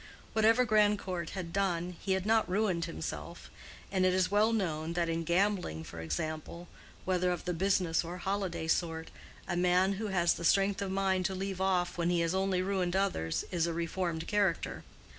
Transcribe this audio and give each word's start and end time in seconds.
Whatever 0.33 0.65
Grandcourt 0.65 1.29
had 1.37 1.53
done, 1.53 1.95
he 2.01 2.13
had 2.13 2.25
not 2.25 2.49
ruined 2.49 2.85
himself; 2.85 3.51
and 3.91 4.03
it 4.03 4.15
is 4.15 4.31
well 4.31 4.51
known 4.51 4.93
that 4.93 5.09
in 5.09 5.23
gambling, 5.23 5.83
for 5.83 5.99
example, 5.99 6.67
whether 7.05 7.29
of 7.31 7.45
the 7.45 7.53
business 7.53 8.03
or 8.03 8.17
holiday 8.17 8.67
sort, 8.67 9.11
a 9.47 9.55
man 9.55 9.93
who 10.01 10.07
has 10.07 10.33
the 10.33 10.43
strength 10.43 10.81
of 10.81 10.89
mind 10.89 11.25
to 11.27 11.35
leave 11.35 11.61
off 11.61 11.99
when 11.99 12.09
he 12.09 12.21
has 12.21 12.33
only 12.33 12.63
ruined 12.63 12.95
others, 12.95 13.45
is 13.51 13.67
a 13.67 13.73
reformed 13.73 14.25
character. 14.25 14.83